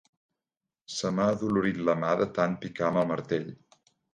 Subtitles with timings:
[0.93, 3.49] Se m'ha adolorit la mà de tant picar amb el martell.